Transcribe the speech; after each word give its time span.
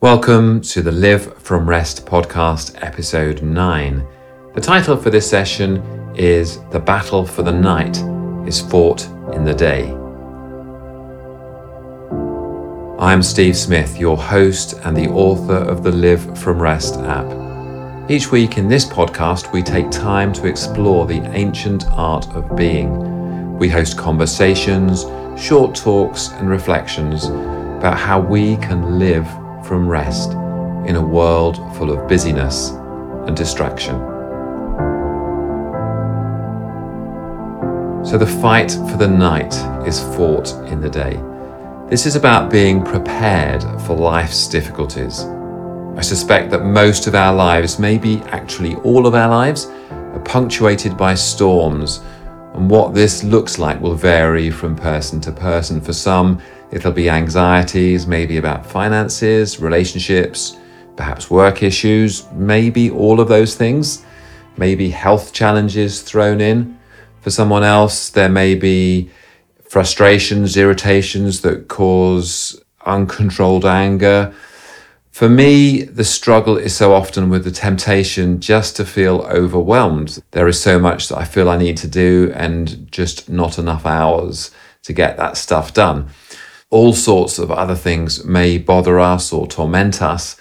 Welcome 0.00 0.60
to 0.60 0.80
the 0.80 0.92
Live 0.92 1.38
from 1.38 1.68
Rest 1.68 2.06
podcast, 2.06 2.80
episode 2.84 3.42
9. 3.42 4.06
The 4.54 4.60
title 4.60 4.96
for 4.96 5.10
this 5.10 5.28
session 5.28 5.82
is 6.14 6.60
The 6.70 6.78
Battle 6.78 7.26
for 7.26 7.42
the 7.42 7.50
Night 7.50 7.96
is 8.46 8.60
Fought 8.60 9.06
in 9.34 9.42
the 9.42 9.52
Day. 9.52 9.90
I'm 13.00 13.24
Steve 13.24 13.56
Smith, 13.56 13.98
your 13.98 14.16
host 14.16 14.74
and 14.84 14.96
the 14.96 15.08
author 15.08 15.56
of 15.56 15.82
the 15.82 15.90
Live 15.90 16.38
from 16.38 16.62
Rest 16.62 16.94
app. 16.98 18.08
Each 18.08 18.30
week 18.30 18.56
in 18.56 18.68
this 18.68 18.84
podcast, 18.84 19.52
we 19.52 19.64
take 19.64 19.90
time 19.90 20.32
to 20.34 20.46
explore 20.46 21.06
the 21.06 21.22
ancient 21.32 21.86
art 21.88 22.28
of 22.36 22.54
being. 22.54 23.58
We 23.58 23.68
host 23.68 23.98
conversations, 23.98 25.06
short 25.36 25.74
talks, 25.74 26.28
and 26.34 26.48
reflections 26.48 27.24
about 27.24 27.98
how 27.98 28.20
we 28.20 28.58
can 28.58 29.00
live 29.00 29.26
from 29.68 29.86
rest 29.86 30.32
in 30.88 30.96
a 30.96 31.06
world 31.06 31.56
full 31.76 31.90
of 31.90 32.08
busyness 32.08 32.70
and 33.26 33.36
distraction. 33.36 33.96
So, 38.02 38.16
the 38.16 38.26
fight 38.26 38.70
for 38.70 38.96
the 38.96 39.06
night 39.06 39.54
is 39.86 40.00
fought 40.16 40.50
in 40.68 40.80
the 40.80 40.88
day. 40.88 41.22
This 41.90 42.06
is 42.06 42.16
about 42.16 42.50
being 42.50 42.82
prepared 42.82 43.62
for 43.82 43.94
life's 43.94 44.48
difficulties. 44.48 45.24
I 45.96 46.00
suspect 46.00 46.50
that 46.52 46.64
most 46.64 47.06
of 47.06 47.14
our 47.14 47.34
lives, 47.34 47.78
maybe 47.78 48.22
actually 48.28 48.76
all 48.76 49.06
of 49.06 49.14
our 49.14 49.28
lives, 49.28 49.66
are 49.90 50.22
punctuated 50.24 50.96
by 50.96 51.14
storms, 51.14 52.00
and 52.54 52.70
what 52.70 52.94
this 52.94 53.22
looks 53.22 53.58
like 53.58 53.78
will 53.80 53.94
vary 53.94 54.50
from 54.50 54.74
person 54.74 55.20
to 55.22 55.32
person. 55.32 55.80
For 55.80 55.92
some, 55.92 56.40
It'll 56.70 56.92
be 56.92 57.08
anxieties, 57.08 58.06
maybe 58.06 58.36
about 58.36 58.66
finances, 58.66 59.58
relationships, 59.58 60.58
perhaps 60.96 61.30
work 61.30 61.62
issues, 61.62 62.30
maybe 62.32 62.90
all 62.90 63.20
of 63.20 63.28
those 63.28 63.54
things, 63.54 64.04
maybe 64.58 64.90
health 64.90 65.32
challenges 65.32 66.02
thrown 66.02 66.40
in. 66.40 66.78
For 67.22 67.30
someone 67.30 67.64
else, 67.64 68.10
there 68.10 68.28
may 68.28 68.54
be 68.54 69.10
frustrations, 69.62 70.56
irritations 70.56 71.40
that 71.40 71.68
cause 71.68 72.62
uncontrolled 72.84 73.64
anger. 73.64 74.34
For 75.10 75.28
me, 75.28 75.82
the 75.82 76.04
struggle 76.04 76.58
is 76.58 76.76
so 76.76 76.92
often 76.92 77.30
with 77.30 77.44
the 77.44 77.50
temptation 77.50 78.40
just 78.40 78.76
to 78.76 78.84
feel 78.84 79.22
overwhelmed. 79.22 80.22
There 80.32 80.46
is 80.46 80.60
so 80.60 80.78
much 80.78 81.08
that 81.08 81.18
I 81.18 81.24
feel 81.24 81.48
I 81.48 81.56
need 81.56 81.78
to 81.78 81.88
do 81.88 82.30
and 82.34 82.90
just 82.92 83.28
not 83.28 83.58
enough 83.58 83.86
hours 83.86 84.50
to 84.82 84.92
get 84.92 85.16
that 85.16 85.36
stuff 85.36 85.72
done 85.72 86.10
all 86.70 86.92
sorts 86.92 87.38
of 87.38 87.50
other 87.50 87.74
things 87.74 88.24
may 88.24 88.58
bother 88.58 88.98
us 88.98 89.32
or 89.32 89.46
torment 89.46 90.02
us. 90.02 90.36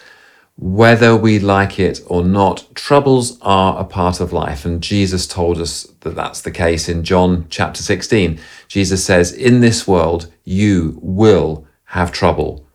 Whether 0.58 1.16
we 1.16 1.40
like 1.40 1.80
it 1.80 2.02
or 2.08 2.24
not, 2.24 2.68
troubles 2.74 3.40
are 3.42 3.80
a 3.80 3.86
part 3.86 4.20
of 4.20 4.34
life. 4.34 4.66
And 4.66 4.82
Jesus 4.82 5.28
told 5.28 5.60
us 5.60 5.84
that 6.02 6.16
that's 6.16 6.42
the 6.42 6.52
case 6.52 6.90
in 6.90 7.04
John 7.04 7.46
chapter 7.50 7.82
16. 7.82 8.40
Jesus 8.68 9.06
says, 9.06 9.32
In 9.32 9.62
this 9.62 9.88
world 9.88 10.32
you 10.44 11.00
will 11.02 11.66
have 11.86 12.12
trouble, 12.12 12.66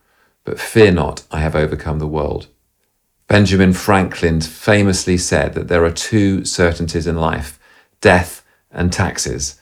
but 0.44 0.60
fear 0.60 0.92
not, 0.92 1.22
I 1.30 1.40
have 1.40 1.56
overcome 1.56 1.98
the 1.98 2.06
world. 2.06 2.46
Benjamin 3.26 3.72
Franklin 3.72 4.40
famously 4.40 5.16
said 5.16 5.54
that 5.54 5.68
there 5.68 5.84
are 5.84 5.92
two 5.92 6.44
certainties 6.44 7.06
in 7.06 7.16
life 7.16 7.58
death 8.00 8.44
and 8.70 8.92
taxes. 8.92 9.60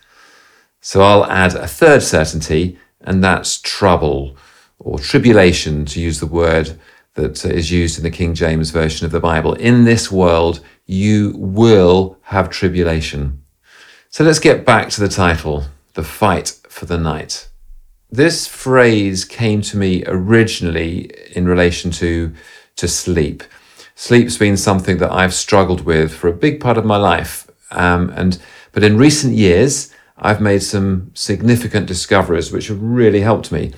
So 0.80 1.02
I'll 1.02 1.27
add 1.27 1.54
a 1.54 1.66
third 1.66 2.02
certainty 2.02 2.78
and 3.01 3.23
that's 3.23 3.61
trouble 3.61 4.37
or 4.79 4.98
tribulation, 4.98 5.84
to 5.84 6.01
use 6.01 6.20
the 6.20 6.27
word 6.27 6.79
that 7.15 7.45
is 7.45 7.70
used 7.70 7.98
in 7.98 8.03
the 8.03 8.11
King 8.11 8.34
James 8.34 8.70
Version 8.70 9.05
of 9.05 9.12
the 9.12 9.20
Bible. 9.20 9.53
In 9.55 9.84
this 9.84 10.11
world, 10.11 10.61
you 10.87 11.34
will 11.37 12.19
have 12.23 12.48
tribulation. 12.48 13.43
So 14.09 14.25
let's 14.25 14.39
get 14.39 14.65
back 14.65 14.89
to 14.91 15.00
the 15.00 15.09
title 15.09 15.66
The 15.94 16.03
Fight 16.03 16.59
for 16.69 16.87
the 16.87 16.99
Night. 16.99 17.49
This 18.10 18.47
phrase 18.47 19.25
came 19.25 19.60
to 19.62 19.77
me 19.77 20.03
originally 20.06 21.12
in 21.37 21.47
relation 21.47 21.91
to, 21.93 22.33
to 22.77 22.89
sleep. 22.89 23.44
Sleep's 23.94 24.39
been 24.39 24.56
something 24.56 24.99
that 24.99 25.12
I've 25.12 25.34
struggled 25.34 25.83
with 25.83 26.12
for 26.12 26.28
a 26.28 26.33
big 26.33 26.59
part 26.59 26.78
of 26.78 26.84
my 26.84 26.97
life. 26.97 27.49
Um, 27.71 28.10
and 28.16 28.41
but 28.72 28.83
in 28.83 28.97
recent 28.97 29.34
years, 29.34 29.93
I've 30.20 30.41
made 30.41 30.62
some 30.62 31.10
significant 31.14 31.86
discoveries 31.86 32.53
which 32.53 32.69
have 32.69 32.81
really 32.81 33.20
helped 33.20 33.50
me. 33.50 33.72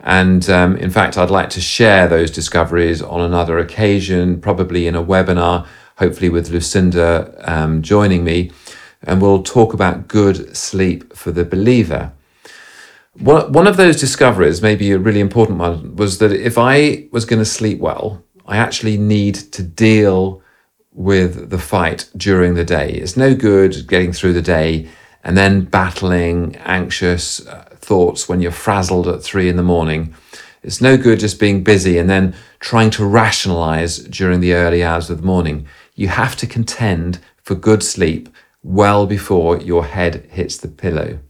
And 0.00 0.48
um, 0.48 0.76
in 0.76 0.90
fact, 0.90 1.18
I'd 1.18 1.30
like 1.30 1.50
to 1.50 1.60
share 1.60 2.06
those 2.06 2.30
discoveries 2.30 3.02
on 3.02 3.20
another 3.20 3.58
occasion, 3.58 4.40
probably 4.40 4.86
in 4.86 4.94
a 4.94 5.02
webinar, 5.02 5.66
hopefully 5.96 6.28
with 6.28 6.50
Lucinda 6.50 7.34
um, 7.44 7.82
joining 7.82 8.22
me. 8.22 8.52
And 9.02 9.20
we'll 9.20 9.42
talk 9.42 9.74
about 9.74 10.08
good 10.08 10.56
sleep 10.56 11.16
for 11.16 11.32
the 11.32 11.44
believer. 11.44 12.12
One, 13.14 13.52
one 13.52 13.66
of 13.66 13.76
those 13.76 13.98
discoveries, 13.98 14.62
maybe 14.62 14.92
a 14.92 14.98
really 14.98 15.20
important 15.20 15.58
one, 15.58 15.96
was 15.96 16.18
that 16.18 16.32
if 16.32 16.56
I 16.56 17.08
was 17.10 17.24
going 17.24 17.40
to 17.40 17.44
sleep 17.44 17.80
well, 17.80 18.22
I 18.46 18.56
actually 18.56 18.96
need 18.96 19.34
to 19.34 19.62
deal 19.62 20.42
with 20.92 21.50
the 21.50 21.58
fight 21.58 22.08
during 22.16 22.54
the 22.54 22.64
day. 22.64 22.90
It's 22.90 23.16
no 23.16 23.34
good 23.34 23.88
getting 23.88 24.12
through 24.12 24.32
the 24.32 24.42
day 24.42 24.88
and 25.24 25.36
then 25.36 25.64
battling 25.64 26.56
anxious 26.56 27.46
uh, 27.46 27.64
thoughts 27.76 28.28
when 28.28 28.40
you're 28.40 28.52
frazzled 28.52 29.08
at 29.08 29.22
three 29.22 29.48
in 29.48 29.56
the 29.56 29.62
morning. 29.62 30.14
It's 30.62 30.80
no 30.80 30.96
good 30.96 31.20
just 31.20 31.38
being 31.40 31.62
busy 31.62 31.98
and 31.98 32.10
then 32.10 32.34
trying 32.60 32.90
to 32.90 33.06
rationalize 33.06 33.98
during 33.98 34.40
the 34.40 34.54
early 34.54 34.82
hours 34.82 35.10
of 35.10 35.20
the 35.20 35.26
morning. 35.26 35.66
You 35.94 36.08
have 36.08 36.36
to 36.36 36.46
contend 36.46 37.20
for 37.42 37.54
good 37.54 37.82
sleep 37.82 38.28
well 38.62 39.06
before 39.06 39.58
your 39.58 39.86
head 39.86 40.26
hits 40.30 40.56
the 40.56 40.68
pillow. 40.68 41.20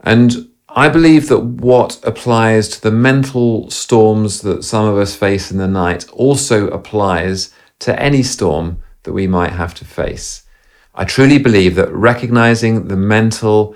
And 0.00 0.48
I 0.68 0.88
believe 0.88 1.28
that 1.28 1.40
what 1.40 2.00
applies 2.02 2.68
to 2.70 2.80
the 2.80 2.90
mental 2.90 3.70
storms 3.70 4.40
that 4.40 4.64
some 4.64 4.86
of 4.86 4.96
us 4.96 5.14
face 5.14 5.50
in 5.50 5.58
the 5.58 5.68
night 5.68 6.08
also 6.10 6.68
applies 6.68 7.52
to 7.80 8.00
any 8.00 8.22
storm 8.22 8.82
that 9.02 9.12
we 9.12 9.26
might 9.26 9.52
have 9.52 9.74
to 9.74 9.84
face. 9.84 10.46
I 10.94 11.04
truly 11.04 11.38
believe 11.38 11.74
that 11.76 11.92
recognizing 11.92 12.88
the 12.88 12.96
mental 12.96 13.74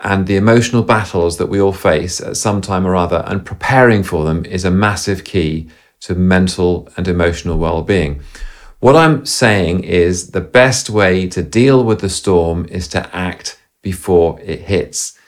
and 0.00 0.26
the 0.26 0.36
emotional 0.36 0.82
battles 0.82 1.36
that 1.36 1.46
we 1.46 1.60
all 1.60 1.72
face 1.72 2.20
at 2.20 2.36
some 2.36 2.60
time 2.60 2.86
or 2.86 2.96
other 2.96 3.22
and 3.26 3.44
preparing 3.44 4.02
for 4.02 4.24
them 4.24 4.44
is 4.44 4.64
a 4.64 4.70
massive 4.70 5.24
key 5.24 5.68
to 6.00 6.14
mental 6.14 6.88
and 6.96 7.08
emotional 7.08 7.58
well 7.58 7.82
being. 7.82 8.20
What 8.80 8.96
I'm 8.96 9.24
saying 9.26 9.84
is 9.84 10.30
the 10.30 10.40
best 10.40 10.90
way 10.90 11.26
to 11.28 11.42
deal 11.42 11.82
with 11.82 12.00
the 12.00 12.08
storm 12.08 12.66
is 12.66 12.88
to 12.88 13.14
act 13.14 13.58
before 13.82 14.40
it 14.40 14.60
hits. 14.60 15.18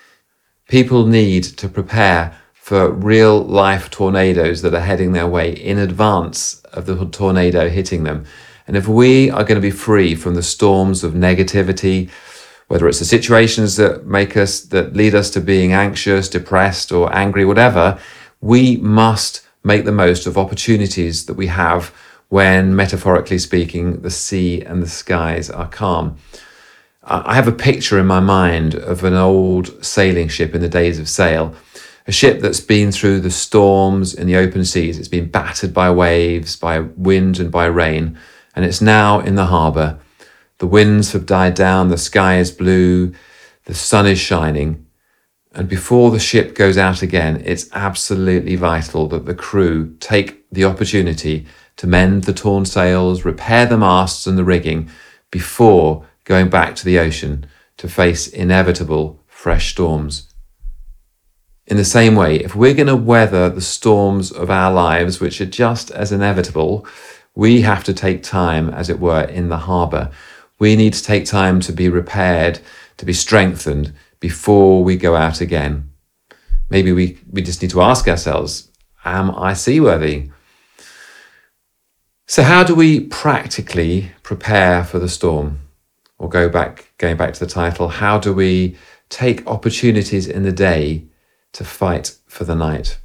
People 0.69 1.07
need 1.07 1.45
to 1.45 1.69
prepare 1.69 2.37
for 2.53 2.91
real 2.91 3.43
life 3.43 3.91
tornadoes 3.91 4.61
that 4.61 4.75
are 4.75 4.81
heading 4.81 5.13
their 5.13 5.27
way 5.27 5.51
in 5.53 5.79
advance 5.79 6.61
of 6.73 6.85
the 6.85 7.07
tornado 7.07 7.69
hitting 7.71 8.05
them. 8.05 8.25
And 8.69 8.77
if 8.77 8.87
we 8.87 9.31
are 9.31 9.45
going 9.45 9.57
to 9.57 9.63
be 9.63 9.71
free 9.71 10.15
from 10.15 10.35
the 10.35 10.43
storms 10.43 11.03
of 11.03 11.15
negativity, 11.15 12.11
whether 12.69 12.87
it's 12.87 12.99
the 12.99 13.07
situations 13.07 13.77
that 13.77 14.05
make 14.05 14.37
us, 14.37 14.61
that 14.61 14.95
lead 14.95 15.15
us 15.15 15.31
to 15.31 15.41
being 15.41 15.73
anxious, 15.73 16.29
depressed, 16.29 16.93
or 16.93 17.13
angry, 17.17 17.47
whatever, 17.47 17.99
we 18.43 18.77
must 18.77 19.41
make 19.65 19.87
the 19.87 19.93
most 19.93 20.27
of 20.27 20.37
opportunities 20.37 21.25
that 21.27 21.35
we 21.35 21.47
have 21.47 21.95
when, 22.29 22.77
metaphorically 22.77 23.39
speaking, 23.39 24.03
the 24.03 24.11
sea 24.11 24.61
and 24.61 24.83
the 24.83 24.89
skies 24.89 25.49
are 25.49 25.69
calm. 25.69 26.19
I 27.03 27.37
have 27.37 27.49
a 27.49 27.53
picture 27.53 27.99
in 27.99 28.07
my 28.07 28.21
mind 28.21 28.75
of 28.75 29.03
an 29.03 29.15
old 29.15 29.83
sailing 29.83 30.29
ship 30.29 30.55
in 30.55 30.61
the 30.61 30.69
days 30.69 30.99
of 30.99 31.09
sail, 31.09 31.55
a 32.07 32.13
ship 32.13 32.41
that's 32.41 32.61
been 32.61 32.93
through 32.93 33.21
the 33.21 33.31
storms 33.31 34.13
in 34.13 34.27
the 34.27 34.37
open 34.37 34.67
seas. 34.67 34.99
It's 34.99 35.09
been 35.09 35.31
battered 35.31 35.73
by 35.73 35.91
waves, 35.91 36.55
by 36.55 36.81
wind, 36.81 37.41
and 37.41 37.51
by 37.51 37.65
rain 37.65 38.19
and 38.59 38.67
it's 38.67 38.81
now 38.81 39.21
in 39.21 39.37
the 39.37 39.47
harbour. 39.47 40.01
The 40.59 40.67
winds 40.67 41.13
have 41.13 41.27
died 41.27 41.55
down, 41.55 41.91
the 41.91 41.97
sky 41.97 42.39
is 42.39 42.51
blue, 42.51 43.15
the 43.67 43.75
sun 43.75 44.05
is 44.05 44.19
shining. 44.19 44.85
And 45.53 45.69
before 45.69 46.11
the 46.11 46.19
ship 46.19 46.57
goes 46.57 46.77
out 46.77 47.01
again, 47.01 47.41
it's 47.45 47.71
absolutely 47.73 48.57
vital 48.57 49.07
that 49.11 49.27
the 49.27 49.35
crew 49.37 49.97
take 50.01 50.45
the 50.51 50.65
opportunity 50.65 51.47
to 51.77 51.87
mend 51.87 52.25
the 52.25 52.33
torn 52.33 52.65
sails, 52.65 53.25
repair 53.25 53.65
the 53.65 53.79
masts 53.79 54.27
and 54.27 54.37
the 54.37 54.43
rigging 54.43 54.91
before 55.31 56.05
going 56.25 56.51
back 56.51 56.75
to 56.75 56.85
the 56.85 56.99
ocean 56.99 57.47
to 57.77 57.89
face 57.89 58.27
inevitable 58.27 59.23
fresh 59.29 59.71
storms. 59.71 60.35
In 61.69 61.77
the 61.77 61.85
same 61.85 62.17
way, 62.17 62.37
if 62.37 62.57
we're 62.57 62.75
going 62.75 62.89
to 62.89 62.97
weather 62.97 63.51
the 63.51 63.61
storms 63.61 64.33
of 64.33 64.51
our 64.51 64.73
lives, 64.73 65.21
which 65.21 65.41
are 65.41 65.47
just 65.47 65.93
as 65.93 66.11
inevitable, 66.11 66.87
we 67.39 67.61
have 67.61 67.85
to 67.85 67.95
take 67.95 68.25
time, 68.25 68.69
as 68.69 68.91
it 68.91 68.99
were, 68.99 69.23
in 69.23 69.49
the 69.49 69.59
harbour. 69.59 70.11
We 70.59 70.75
need 70.75 70.93
to 70.95 71.03
take 71.05 71.25
time 71.25 71.61
to 71.61 71.73
be 71.73 71.89
repaired, 71.89 72.59
to 72.97 73.07
be 73.07 73.13
strengthened 73.13 73.93
before 74.19 74.83
we 74.83 74.97
go 74.97 75.15
out 75.15 75.41
again. 75.41 75.89
Maybe 76.69 76.91
we, 76.91 77.17
we 77.31 77.43
just 77.43 77.63
need 77.63 77.71
to 77.71 77.81
ask 77.81 78.09
ourselves 78.09 78.73
Am 79.05 79.31
I 79.37 79.53
seaworthy? 79.53 80.31
So, 82.27 82.43
how 82.43 82.65
do 82.65 82.75
we 82.75 83.03
practically 83.07 84.11
prepare 84.25 84.83
for 84.83 84.99
the 84.99 85.09
storm? 85.09 85.61
Or 86.19 86.29
go 86.29 86.49
back, 86.49 86.93
going 86.99 87.17
back 87.17 87.35
to 87.35 87.41
the 87.41 87.51
title, 87.51 87.87
how 87.87 88.19
do 88.19 88.35
we 88.35 88.77
take 89.11 89.47
opportunities 89.47 90.27
in 90.27 90.43
the 90.43 90.51
day 90.51 91.05
to 91.53 91.63
fight 91.63 92.17
for 92.27 92.43
the 92.43 92.57
night? 92.57 92.99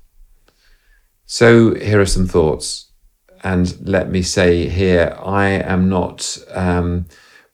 So, 1.27 1.75
here 1.75 2.01
are 2.01 2.07
some 2.07 2.27
thoughts. 2.27 2.89
And 3.44 3.88
let 3.88 4.10
me 4.10 4.22
say 4.22 4.69
here, 4.69 5.18
I 5.22 5.48
am 5.48 5.90
not 5.90 6.38
um, 6.51 7.06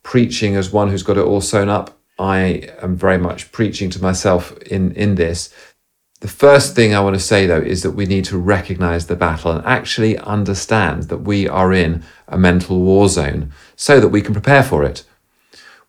preaching 0.04 0.56
as 0.56 0.72
one 0.72 0.90
who's 0.90 1.04
got 1.04 1.18
it 1.18 1.26
all 1.26 1.42
sewn 1.42 1.68
up. 1.68 2.00
I 2.20 2.70
am 2.82 2.96
very 2.96 3.18
much 3.18 3.52
preaching 3.52 3.90
to 3.92 4.02
myself 4.02 4.56
in, 4.60 4.92
in 4.94 5.16
this. 5.16 5.54
The 6.22 6.28
first 6.28 6.76
thing 6.76 6.94
I 6.94 7.00
want 7.00 7.16
to 7.16 7.22
say, 7.22 7.48
though, 7.48 7.62
is 7.62 7.82
that 7.84 7.92
we 7.92 8.06
need 8.06 8.26
to 8.26 8.38
recognize 8.38 9.08
the 9.08 9.16
battle 9.16 9.52
and 9.52 9.66
actually 9.66 10.18
understand 10.18 11.04
that 11.04 11.20
we 11.20 11.48
are 11.48 11.72
in 11.72 12.04
a 12.28 12.38
mental 12.38 12.82
war 12.82 13.08
zone 13.08 13.54
so 13.78 14.02
that 14.02 14.10
we 14.10 14.22
can 14.22 14.34
prepare 14.34 14.64
for 14.64 14.84
it. 14.84 15.06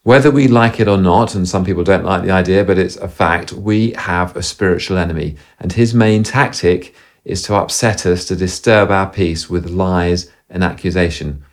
Whether 0.03 0.31
we 0.31 0.49
like 0.49 0.81
it 0.81 0.89
or 0.89 0.97
not, 0.97 1.35
and 1.35 1.49
some 1.49 1.65
people 1.65 1.85
don't 1.85 2.05
like 2.05 2.23
the 2.23 2.31
idea, 2.31 2.65
but 2.65 2.79
it's 2.79 2.97
a 2.97 3.09
fact, 3.09 3.53
we 3.53 3.91
have 3.93 4.35
a 4.35 4.43
spiritual 4.43 4.97
enemy, 4.97 5.37
and 5.59 5.73
his 5.73 5.93
main 5.93 6.23
tactic 6.23 6.95
is 7.25 7.43
to 7.43 7.55
upset 7.55 8.07
us, 8.07 8.25
to 8.27 8.37
disturb 8.37 8.91
our 8.91 9.09
peace 9.09 9.49
with 9.51 9.71
lies 9.71 10.31
and 10.49 10.65
accusation. 10.65 11.45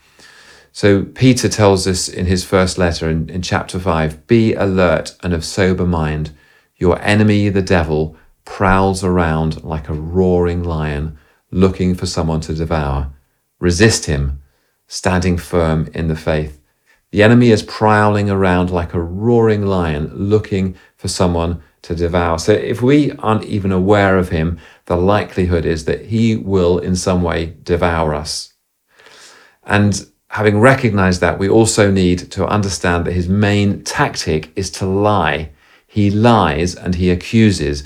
So 0.72 1.04
Peter 1.04 1.50
tells 1.50 1.88
us 1.88 2.08
in 2.08 2.28
his 2.28 2.46
first 2.46 2.78
letter 2.78 3.10
in, 3.10 3.30
in 3.30 3.42
chapter 3.42 3.80
5 3.80 4.28
be 4.28 4.54
alert 4.54 5.16
and 5.24 5.34
of 5.34 5.44
sober 5.44 5.86
mind. 5.86 6.32
Your 6.76 7.02
enemy, 7.02 7.50
the 7.50 7.64
devil, 7.64 8.16
prowls 8.46 9.04
around 9.04 9.64
like 9.64 9.90
a 9.90 9.94
roaring 9.94 10.64
lion, 10.64 11.18
looking 11.52 11.96
for 11.96 12.06
someone 12.06 12.42
to 12.42 12.54
devour. 12.54 13.12
Resist 13.60 14.06
him, 14.06 14.42
standing 14.88 15.38
firm 15.38 15.90
in 15.94 16.08
the 16.08 16.16
faith. 16.16 16.62
The 17.12 17.24
enemy 17.24 17.50
is 17.50 17.64
prowling 17.64 18.30
around 18.30 18.70
like 18.70 18.94
a 18.94 19.02
roaring 19.02 19.66
lion, 19.66 20.12
looking 20.14 20.76
for 20.96 21.08
someone 21.08 21.62
to 21.84 21.96
devour. 21.96 22.38
So 22.38 22.52
if 22.52 22.82
we 22.82 23.14
aren't 23.14 23.46
even 23.46 23.72
aware 23.72 24.18
of 24.18 24.30
him, 24.30 24.60
the 24.88 24.96
likelihood 24.96 25.66
is 25.66 25.86
that 25.86 26.06
he 26.06 26.36
will 26.36 26.80
in 26.80 26.96
some 26.96 27.22
way 27.22 27.58
devour 27.64 28.16
us. 28.16 28.54
And 29.64 30.08
having 30.30 30.60
recognized 30.60 31.20
that, 31.22 31.38
we 31.38 31.50
also 31.50 31.92
need 31.92 32.32
to 32.32 32.48
understand 32.48 33.06
that 33.06 33.14
his 33.14 33.28
main 33.28 33.84
tactic 33.84 34.52
is 34.56 34.72
to 34.72 34.86
lie. 34.86 35.52
He 35.86 36.10
lies 36.10 36.74
and 36.74 36.96
he 36.96 37.12
accuses. 37.12 37.84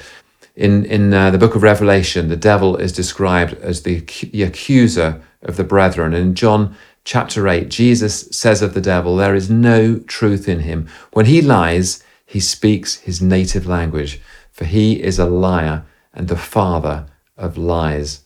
In, 0.56 0.86
in 0.86 1.12
uh, 1.12 1.32
the 1.32 1.40
book 1.40 1.56
of 1.56 1.64
Revelation, 1.64 2.30
the 2.30 2.36
devil 2.36 2.78
is 2.78 2.94
described 2.94 3.54
as 3.56 3.82
the, 3.82 4.02
the 4.32 4.44
accuser 4.44 5.24
of 5.42 5.58
the 5.58 5.64
brethren. 5.64 6.14
In 6.14 6.36
John 6.36 6.76
chapter 7.04 7.48
8, 7.48 7.68
Jesus 7.68 8.28
says 8.32 8.62
of 8.62 8.76
the 8.76 8.82
devil, 8.82 9.16
There 9.16 9.34
is 9.34 9.50
no 9.50 9.98
truth 9.98 10.48
in 10.48 10.60
him. 10.60 10.88
When 11.14 11.26
he 11.26 11.42
lies, 11.42 12.04
he 12.28 12.40
speaks 12.40 12.98
his 12.98 13.24
native 13.24 13.66
language, 13.66 14.22
for 14.52 14.66
he 14.66 15.02
is 15.02 15.18
a 15.18 15.26
liar 15.26 15.84
and 16.14 16.28
the 16.28 16.38
father 16.38 17.08
of 17.38 17.58
lies. 17.58 18.26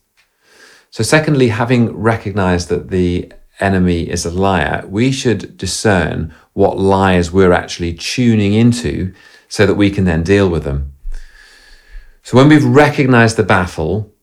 So, 0.90 1.04
secondly, 1.04 1.50
having 1.50 1.96
recognized 1.96 2.70
that 2.70 2.90
the 2.90 3.32
enemy 3.60 4.10
is 4.10 4.26
a 4.26 4.32
liar, 4.32 4.86
we 4.88 5.12
should 5.12 5.58
discern 5.58 6.34
what 6.54 6.78
lies 6.80 7.32
we're 7.32 7.54
actually 7.54 7.94
tuning 7.94 8.54
into 8.54 9.14
so 9.48 9.66
that 9.66 9.76
we 9.76 9.90
can 9.90 10.06
then 10.06 10.24
deal 10.24 10.50
with 10.50 10.64
them. 10.64 10.94
So, 12.24 12.38
when 12.38 12.50
we've 12.50 12.66
recognized 12.66 13.38
the 13.38 13.44
battle, 13.44 14.14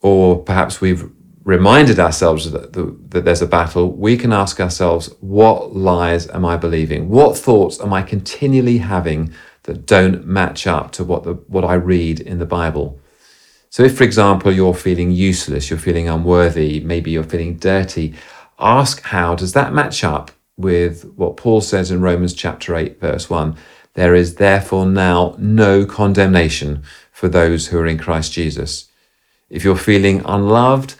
or 0.00 0.42
perhaps 0.42 0.80
we've 0.80 1.10
reminded 1.44 1.98
ourselves 1.98 2.50
that, 2.50 2.72
that 2.72 3.24
there's 3.24 3.42
a 3.42 3.46
battle, 3.46 3.90
we 3.92 4.16
can 4.16 4.32
ask 4.32 4.60
ourselves, 4.60 5.12
what 5.20 5.74
lies 5.74 6.28
am 6.28 6.44
I 6.44 6.56
believing? 6.56 7.08
What 7.08 7.36
thoughts 7.36 7.80
am 7.80 7.92
I 7.92 8.02
continually 8.02 8.78
having 8.78 9.32
that 9.64 9.86
don't 9.86 10.26
match 10.26 10.66
up 10.66 10.92
to 10.92 11.04
what, 11.04 11.24
the, 11.24 11.34
what 11.34 11.64
I 11.64 11.74
read 11.74 12.20
in 12.20 12.38
the 12.38 12.46
Bible? 12.46 12.98
So, 13.68 13.84
if, 13.84 13.96
for 13.96 14.04
example, 14.04 14.52
you're 14.52 14.74
feeling 14.74 15.12
useless, 15.12 15.70
you're 15.70 15.78
feeling 15.78 16.08
unworthy, 16.08 16.80
maybe 16.80 17.12
you're 17.12 17.22
feeling 17.22 17.56
dirty, 17.56 18.14
ask 18.58 19.02
how 19.02 19.34
does 19.34 19.52
that 19.52 19.72
match 19.72 20.02
up 20.02 20.32
with 20.56 21.04
what 21.14 21.36
Paul 21.36 21.60
says 21.60 21.90
in 21.90 22.00
Romans 22.00 22.34
chapter 22.34 22.74
8, 22.74 23.00
verse 23.00 23.30
1? 23.30 23.56
There 23.94 24.14
is 24.14 24.36
therefore 24.36 24.86
now 24.86 25.36
no 25.38 25.84
condemnation 25.84 26.82
for 27.12 27.28
those 27.28 27.68
who 27.68 27.78
are 27.78 27.86
in 27.86 27.98
Christ 27.98 28.32
Jesus. 28.32 28.88
If 29.48 29.64
you're 29.64 29.76
feeling 29.76 30.22
unloved, 30.24 30.94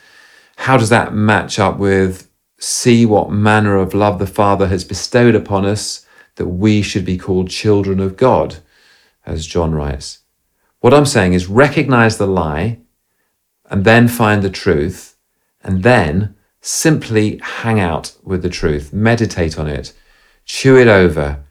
how 0.57 0.77
does 0.77 0.91
that 0.91 1.15
match 1.15 1.59
up 1.59 1.79
with 1.79 2.29
see 2.59 3.07
what 3.07 3.31
manner 3.31 3.77
of 3.77 3.95
love 3.95 4.19
the 4.19 4.27
Father 4.27 4.67
has 4.67 4.85
bestowed 4.85 5.35
upon 5.35 5.65
us 5.65 6.05
that 6.37 6.49
we 6.49 6.83
should 6.83 7.05
be 7.05 7.19
called 7.19 7.51
children 7.51 8.01
of 8.01 8.17
God, 8.17 8.57
as 9.27 9.47
John 9.47 9.75
writes? 9.75 10.21
What 10.81 10.95
I'm 10.95 11.07
saying 11.07 11.35
is 11.35 11.47
recognize 11.47 12.17
the 12.17 12.27
lie 12.27 12.79
and 13.69 13.85
then 13.85 14.09
find 14.09 14.43
the 14.43 14.51
truth 14.51 15.17
and 15.63 15.83
then 15.83 16.35
simply 16.61 17.39
hang 17.43 17.81
out 17.81 18.17
with 18.23 18.43
the 18.43 18.49
truth, 18.49 18.93
meditate 18.93 19.59
on 19.59 19.67
it, 19.67 19.93
chew 20.45 20.77
it 20.77 20.89
over, 20.89 21.45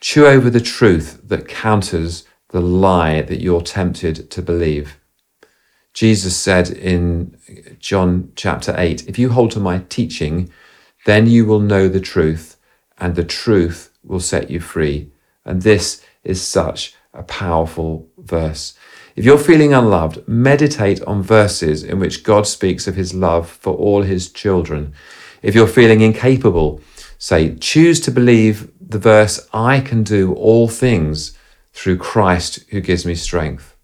chew 0.00 0.26
over 0.26 0.48
the 0.50 0.60
truth 0.60 1.20
that 1.24 1.48
counters 1.48 2.24
the 2.50 2.60
lie 2.60 3.22
that 3.22 3.40
you're 3.40 3.62
tempted 3.62 4.30
to 4.30 4.42
believe. 4.42 4.96
Jesus 5.92 6.36
said 6.36 6.70
in 6.70 7.36
John 7.78 8.32
chapter 8.36 8.74
8 8.76 9.08
If 9.08 9.18
you 9.18 9.30
hold 9.30 9.50
to 9.52 9.60
my 9.60 9.80
teaching, 9.88 10.50
then 11.06 11.26
you 11.26 11.44
will 11.44 11.60
know 11.60 11.88
the 11.88 12.00
truth, 12.00 12.56
and 12.98 13.14
the 13.14 13.24
truth 13.24 13.87
will 14.02 14.20
set 14.20 14.50
you 14.50 14.60
free. 14.60 15.10
And 15.44 15.62
this 15.62 16.04
is 16.24 16.42
such 16.42 16.94
a 17.14 17.22
powerful 17.22 18.08
verse. 18.18 18.74
If 19.16 19.24
you're 19.24 19.38
feeling 19.38 19.74
unloved, 19.74 20.28
meditate 20.28 21.02
on 21.02 21.22
verses 21.22 21.82
in 21.82 21.98
which 21.98 22.22
God 22.22 22.46
speaks 22.46 22.86
of 22.86 22.94
his 22.94 23.14
love 23.14 23.50
for 23.50 23.74
all 23.74 24.02
his 24.02 24.30
children. 24.30 24.94
If 25.42 25.54
you're 25.54 25.66
feeling 25.66 26.00
incapable, 26.00 26.80
say, 27.18 27.56
choose 27.56 28.00
to 28.02 28.10
believe 28.10 28.70
the 28.80 28.98
verse, 28.98 29.48
I 29.52 29.80
can 29.80 30.02
do 30.02 30.34
all 30.34 30.68
things 30.68 31.36
through 31.72 31.98
Christ 31.98 32.60
who 32.70 32.80
gives 32.80 33.04
me 33.04 33.14
strength. 33.14 33.76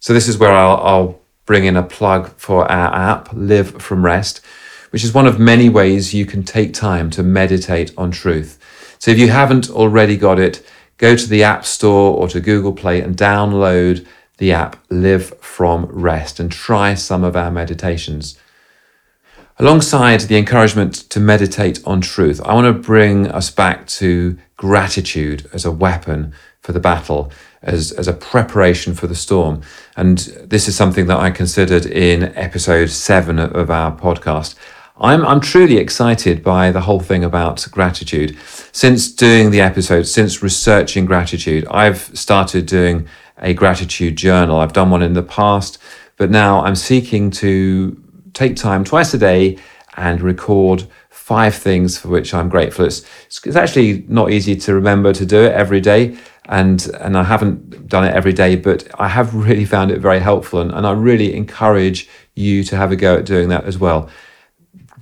So 0.00 0.12
this 0.12 0.28
is 0.28 0.38
where 0.38 0.52
I'll, 0.52 0.76
I'll 0.76 1.20
bring 1.46 1.64
in 1.64 1.76
a 1.76 1.82
plug 1.82 2.28
for 2.36 2.70
our 2.70 2.94
app, 2.94 3.32
Live 3.32 3.82
from 3.82 4.04
Rest, 4.04 4.40
which 4.90 5.04
is 5.04 5.14
one 5.14 5.26
of 5.26 5.38
many 5.38 5.68
ways 5.68 6.14
you 6.14 6.26
can 6.26 6.42
take 6.42 6.74
time 6.74 7.10
to 7.10 7.22
meditate 7.22 7.92
on 7.96 8.10
truth. 8.10 8.58
So 9.04 9.10
if 9.10 9.18
you 9.18 9.28
haven't 9.28 9.68
already 9.68 10.16
got 10.16 10.38
it, 10.38 10.66
go 10.96 11.14
to 11.14 11.28
the 11.28 11.42
App 11.42 11.66
Store 11.66 12.16
or 12.16 12.26
to 12.28 12.40
Google 12.40 12.72
Play 12.72 13.02
and 13.02 13.14
download 13.14 14.06
the 14.38 14.52
app 14.52 14.82
Live 14.88 15.38
from 15.40 15.84
Rest 15.90 16.40
and 16.40 16.50
try 16.50 16.94
some 16.94 17.22
of 17.22 17.36
our 17.36 17.50
meditations. 17.50 18.38
Alongside 19.58 20.20
the 20.20 20.38
encouragement 20.38 20.94
to 21.10 21.20
meditate 21.20 21.86
on 21.86 22.00
truth, 22.00 22.40
I 22.46 22.54
want 22.54 22.64
to 22.64 22.82
bring 22.82 23.28
us 23.28 23.50
back 23.50 23.86
to 23.88 24.38
gratitude 24.56 25.50
as 25.52 25.66
a 25.66 25.70
weapon 25.70 26.32
for 26.62 26.72
the 26.72 26.80
battle 26.80 27.30
as, 27.60 27.92
as 27.92 28.08
a 28.08 28.14
preparation 28.14 28.94
for 28.94 29.06
the 29.06 29.14
storm. 29.14 29.60
And 29.98 30.16
this 30.16 30.66
is 30.66 30.76
something 30.76 31.08
that 31.08 31.18
I 31.18 31.30
considered 31.30 31.84
in 31.84 32.34
episode 32.36 32.88
seven 32.88 33.38
of 33.38 33.70
our 33.70 33.94
podcast. 33.94 34.54
I'm, 34.96 35.26
I'm 35.26 35.40
truly 35.40 35.78
excited 35.78 36.44
by 36.44 36.70
the 36.70 36.82
whole 36.82 37.00
thing 37.00 37.24
about 37.24 37.66
gratitude. 37.72 38.36
Since 38.70 39.10
doing 39.10 39.50
the 39.50 39.60
episode, 39.60 40.04
since 40.04 40.42
researching 40.42 41.04
gratitude, 41.04 41.66
I've 41.68 42.16
started 42.16 42.66
doing 42.66 43.08
a 43.38 43.54
gratitude 43.54 44.16
journal. 44.16 44.60
I've 44.60 44.72
done 44.72 44.90
one 44.90 45.02
in 45.02 45.14
the 45.14 45.22
past, 45.22 45.78
but 46.16 46.30
now 46.30 46.62
I'm 46.62 46.76
seeking 46.76 47.32
to 47.32 48.00
take 48.34 48.54
time 48.54 48.84
twice 48.84 49.12
a 49.14 49.18
day 49.18 49.58
and 49.96 50.20
record 50.20 50.86
five 51.10 51.56
things 51.56 51.98
for 51.98 52.08
which 52.08 52.32
I'm 52.32 52.48
grateful. 52.48 52.84
It's, 52.84 53.02
it's 53.44 53.56
actually 53.56 54.04
not 54.08 54.30
easy 54.30 54.54
to 54.56 54.74
remember 54.74 55.12
to 55.12 55.26
do 55.26 55.42
it 55.42 55.52
every 55.52 55.80
day 55.80 56.16
and 56.46 56.90
and 57.00 57.16
I 57.16 57.22
haven't 57.24 57.88
done 57.88 58.04
it 58.04 58.14
every 58.14 58.32
day, 58.32 58.56
but 58.56 58.88
I 59.00 59.08
have 59.08 59.34
really 59.46 59.64
found 59.64 59.90
it 59.90 60.00
very 60.00 60.20
helpful, 60.20 60.60
and, 60.60 60.70
and 60.72 60.86
I 60.86 60.92
really 60.92 61.34
encourage 61.34 62.08
you 62.34 62.64
to 62.64 62.76
have 62.76 62.92
a 62.92 62.96
go 62.96 63.16
at 63.16 63.24
doing 63.24 63.48
that 63.48 63.64
as 63.64 63.78
well. 63.78 64.10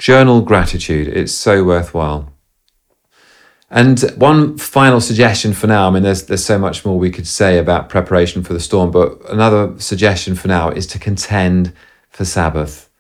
Journal 0.03 0.41
gratitude; 0.41 1.07
it's 1.07 1.33
so 1.33 1.63
worthwhile. 1.63 2.33
And 3.71 4.01
one 4.17 4.59
final 4.59 5.01
suggestion 5.01 5.53
for 5.53 5.69
now. 5.69 5.87
I 5.87 5.91
mean, 5.93 6.03
there's 6.03 6.25
there's 6.25 6.45
so 6.45 6.59
much 6.59 6.85
more 6.85 6.99
we 6.99 7.13
could 7.13 7.29
say 7.29 7.57
about 7.57 7.89
preparation 7.89 8.43
for 8.43 8.53
the 8.53 8.59
storm, 8.59 8.91
but 8.91 9.21
another 9.31 9.79
suggestion 9.79 10.35
for 10.35 10.49
now 10.49 10.71
is 10.71 10.89
to 10.89 10.99
contend 10.99 11.73
for 12.11 12.25
Sabbath. 12.25 12.91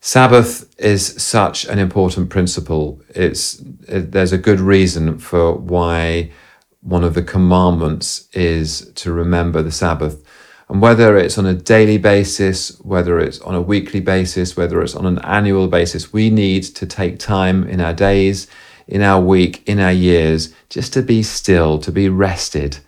Sabbath 0.00 0.74
is 0.80 1.14
such 1.22 1.64
an 1.66 1.78
important 1.78 2.28
principle. 2.28 3.00
It's 3.14 3.62
it, 3.86 4.10
there's 4.10 4.32
a 4.32 4.38
good 4.38 4.58
reason 4.58 5.16
for 5.20 5.54
why 5.54 6.32
one 6.80 7.04
of 7.04 7.14
the 7.14 7.22
commandments 7.22 8.28
is 8.32 8.90
to 8.96 9.12
remember 9.12 9.62
the 9.62 9.70
Sabbath. 9.70 10.24
And 10.70 10.80
whether 10.80 11.16
it's 11.16 11.36
on 11.36 11.46
a 11.46 11.54
daily 11.54 11.98
basis, 11.98 12.78
whether 12.82 13.18
it's 13.18 13.40
on 13.40 13.56
a 13.56 13.60
weekly 13.60 13.98
basis, 13.98 14.56
whether 14.56 14.80
it's 14.82 14.94
on 14.94 15.04
an 15.04 15.18
annual 15.18 15.66
basis, 15.66 16.12
we 16.12 16.30
need 16.30 16.62
to 16.62 16.86
take 16.86 17.18
time 17.18 17.64
in 17.64 17.80
our 17.80 17.92
days, 17.92 18.46
in 18.86 19.02
our 19.02 19.20
week, 19.20 19.68
in 19.68 19.80
our 19.80 19.90
years, 19.90 20.54
just 20.68 20.92
to 20.92 21.02
be 21.02 21.24
still, 21.24 21.80
to 21.80 21.90
be 21.90 22.08
rested. 22.08 22.78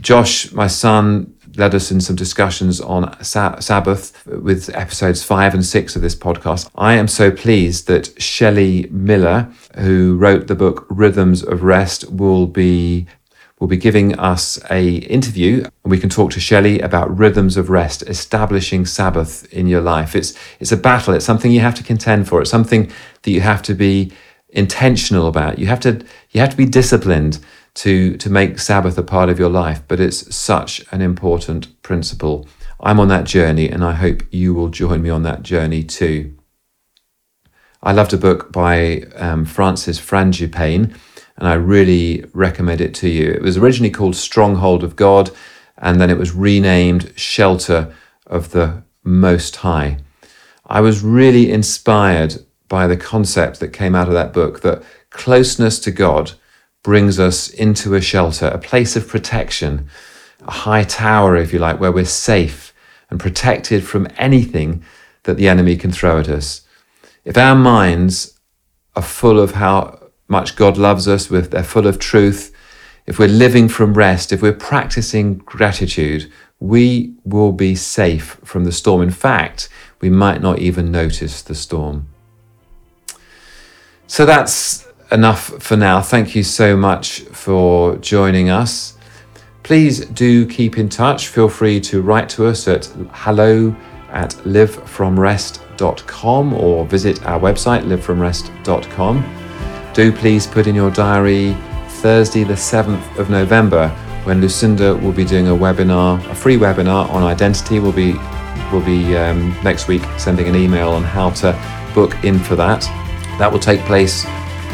Josh, 0.00 0.50
my 0.50 0.66
son, 0.66 1.32
led 1.56 1.76
us 1.76 1.92
in 1.92 2.00
some 2.00 2.16
discussions 2.16 2.80
on 2.80 3.22
sa- 3.22 3.60
Sabbath 3.60 4.26
with 4.26 4.68
episodes 4.74 5.22
five 5.22 5.54
and 5.54 5.64
six 5.64 5.94
of 5.94 6.02
this 6.02 6.16
podcast. 6.16 6.68
I 6.74 6.94
am 6.94 7.06
so 7.06 7.30
pleased 7.30 7.86
that 7.86 8.20
Shelly 8.20 8.88
Miller, 8.90 9.48
who 9.76 10.16
wrote 10.16 10.48
the 10.48 10.56
book 10.56 10.86
Rhythms 10.90 11.44
of 11.44 11.62
Rest, 11.62 12.10
will 12.10 12.48
be 12.48 13.06
will 13.60 13.68
be 13.68 13.76
giving 13.76 14.18
us 14.18 14.58
a 14.70 14.96
interview 14.96 15.62
and 15.84 15.90
we 15.90 15.98
can 15.98 16.08
talk 16.08 16.32
to 16.32 16.40
Shelly 16.40 16.80
about 16.80 17.16
rhythms 17.16 17.58
of 17.58 17.68
rest, 17.68 18.02
establishing 18.08 18.86
Sabbath 18.86 19.52
in 19.52 19.66
your 19.66 19.82
life. 19.82 20.16
It's 20.16 20.34
it's 20.58 20.72
a 20.72 20.76
battle, 20.76 21.14
it's 21.14 21.26
something 21.26 21.52
you 21.52 21.60
have 21.60 21.74
to 21.76 21.82
contend 21.82 22.26
for. 22.26 22.40
It's 22.40 22.50
something 22.50 22.90
that 23.22 23.30
you 23.30 23.42
have 23.42 23.62
to 23.62 23.74
be 23.74 24.12
intentional 24.48 25.28
about. 25.28 25.58
You 25.58 25.66
have 25.66 25.80
to 25.80 26.04
you 26.30 26.40
have 26.40 26.50
to 26.50 26.56
be 26.56 26.64
disciplined 26.64 27.38
to 27.74 28.16
to 28.16 28.30
make 28.30 28.58
Sabbath 28.58 28.96
a 28.96 29.02
part 29.02 29.28
of 29.28 29.38
your 29.38 29.50
life, 29.50 29.82
but 29.86 30.00
it's 30.00 30.34
such 30.34 30.84
an 30.90 31.02
important 31.02 31.82
principle. 31.82 32.48
I'm 32.80 32.98
on 32.98 33.08
that 33.08 33.24
journey 33.24 33.68
and 33.68 33.84
I 33.84 33.92
hope 33.92 34.22
you 34.30 34.54
will 34.54 34.68
join 34.68 35.02
me 35.02 35.10
on 35.10 35.22
that 35.24 35.42
journey 35.42 35.84
too. 35.84 36.34
I 37.82 37.92
loved 37.92 38.14
a 38.14 38.18
book 38.18 38.52
by 38.52 39.02
um, 39.16 39.44
Francis 39.44 40.00
Frangipane 40.00 40.94
and 41.40 41.48
I 41.48 41.54
really 41.54 42.26
recommend 42.34 42.82
it 42.82 42.94
to 42.96 43.08
you. 43.08 43.30
It 43.30 43.40
was 43.40 43.56
originally 43.56 43.90
called 43.90 44.14
Stronghold 44.14 44.84
of 44.84 44.94
God, 44.94 45.30
and 45.78 45.98
then 45.98 46.10
it 46.10 46.18
was 46.18 46.32
renamed 46.32 47.14
Shelter 47.16 47.94
of 48.26 48.50
the 48.50 48.82
Most 49.02 49.56
High. 49.56 49.98
I 50.66 50.82
was 50.82 51.02
really 51.02 51.50
inspired 51.50 52.44
by 52.68 52.86
the 52.86 52.96
concept 52.96 53.58
that 53.58 53.68
came 53.68 53.94
out 53.94 54.06
of 54.06 54.12
that 54.12 54.34
book 54.34 54.60
that 54.60 54.82
closeness 55.08 55.80
to 55.80 55.90
God 55.90 56.32
brings 56.82 57.18
us 57.18 57.48
into 57.48 57.94
a 57.94 58.02
shelter, 58.02 58.46
a 58.46 58.58
place 58.58 58.94
of 58.94 59.08
protection, 59.08 59.88
a 60.42 60.50
high 60.50 60.84
tower, 60.84 61.36
if 61.36 61.54
you 61.54 61.58
like, 61.58 61.80
where 61.80 61.90
we're 61.90 62.04
safe 62.04 62.74
and 63.08 63.18
protected 63.18 63.82
from 63.82 64.06
anything 64.18 64.84
that 65.22 65.38
the 65.38 65.48
enemy 65.48 65.76
can 65.76 65.90
throw 65.90 66.20
at 66.20 66.28
us. 66.28 66.66
If 67.24 67.38
our 67.38 67.56
minds 67.56 68.38
are 68.94 69.02
full 69.02 69.40
of 69.40 69.52
how 69.52 69.99
much 70.30 70.56
God 70.56 70.78
loves 70.78 71.08
us, 71.08 71.28
with 71.28 71.50
they're 71.50 71.64
full 71.64 71.86
of 71.86 71.98
truth, 71.98 72.54
if 73.06 73.18
we're 73.18 73.28
living 73.28 73.68
from 73.68 73.94
rest, 73.94 74.32
if 74.32 74.40
we're 74.40 74.52
practicing 74.52 75.38
gratitude, 75.38 76.30
we 76.60 77.14
will 77.24 77.52
be 77.52 77.74
safe 77.74 78.38
from 78.44 78.64
the 78.64 78.72
storm. 78.72 79.02
In 79.02 79.10
fact, 79.10 79.68
we 80.00 80.10
might 80.10 80.40
not 80.40 80.60
even 80.60 80.92
notice 80.92 81.42
the 81.42 81.54
storm. 81.54 82.08
So 84.06 84.24
that's 84.24 84.86
enough 85.10 85.62
for 85.62 85.76
now. 85.76 86.00
Thank 86.00 86.36
you 86.36 86.44
so 86.44 86.76
much 86.76 87.20
for 87.20 87.96
joining 87.96 88.50
us. 88.50 88.96
Please 89.64 90.06
do 90.06 90.46
keep 90.46 90.78
in 90.78 90.88
touch. 90.88 91.26
Feel 91.28 91.48
free 91.48 91.80
to 91.80 92.02
write 92.02 92.28
to 92.30 92.46
us 92.46 92.66
at 92.68 92.86
hello 93.12 93.74
at 94.10 94.30
livefromrest.com 94.44 96.54
or 96.54 96.86
visit 96.86 97.26
our 97.26 97.40
website, 97.40 97.82
livefromrest.com 97.84 99.49
do 99.92 100.12
please 100.12 100.46
put 100.46 100.66
in 100.66 100.74
your 100.74 100.90
diary 100.90 101.56
Thursday, 101.88 102.44
the 102.44 102.54
7th 102.54 103.18
of 103.18 103.28
November, 103.28 103.88
when 104.24 104.40
Lucinda 104.40 104.94
will 104.96 105.12
be 105.12 105.24
doing 105.24 105.48
a 105.48 105.54
webinar, 105.54 106.24
a 106.30 106.34
free 106.34 106.56
webinar 106.56 107.08
on 107.10 107.22
identity. 107.22 107.78
We'll 107.78 107.92
be, 107.92 108.14
we'll 108.72 108.84
be 108.84 109.16
um, 109.16 109.56
next 109.62 109.88
week 109.88 110.02
sending 110.16 110.48
an 110.48 110.56
email 110.56 110.90
on 110.90 111.02
how 111.02 111.30
to 111.30 111.52
book 111.94 112.22
in 112.24 112.38
for 112.38 112.56
that. 112.56 112.82
That 113.38 113.50
will 113.50 113.58
take 113.58 113.80
place 113.80 114.24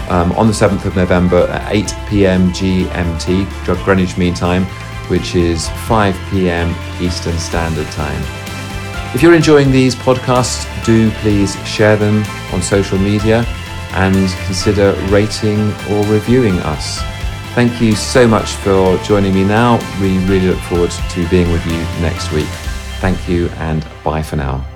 um, 0.09 0.33
on 0.33 0.47
the 0.47 0.53
7th 0.53 0.85
of 0.85 0.97
November 0.97 1.47
at 1.49 1.75
8 1.75 1.95
p.m. 2.09 2.51
GMT, 2.51 3.85
Greenwich 3.85 4.17
Mean 4.19 4.35
Time, 4.35 4.65
which 5.09 5.35
is 5.35 5.69
5 5.87 6.17
p.m. 6.31 6.75
Eastern 7.01 7.39
Standard 7.39 7.87
Time. 7.89 8.23
If 9.15 9.23
you're 9.23 9.35
enjoying 9.35 9.71
these 9.71 9.95
podcasts, 9.95 10.67
do 10.85 11.11
please 11.23 11.57
share 11.67 11.97
them 11.97 12.23
on 12.53 12.61
social 12.61 12.99
media 12.99 13.47
and 13.97 14.15
consider 14.47 14.93
rating 15.09 15.59
or 15.91 16.05
reviewing 16.07 16.59
us. 16.61 17.01
Thank 17.55 17.81
you 17.81 17.95
so 17.95 18.29
much 18.29 18.53
for 18.57 18.99
joining 18.99 19.35
me 19.35 19.43
now. 19.43 19.79
We 20.01 20.19
really 20.27 20.49
look 20.49 20.59
forward 20.61 20.91
to 20.91 21.29
being 21.29 21.51
with 21.51 21.65
you 21.67 21.79
next 22.03 22.31
week. 22.33 22.49
Thank 23.01 23.29
you 23.29 23.49
and 23.57 23.87
bye 24.05 24.23
for 24.23 24.37
now. 24.37 24.76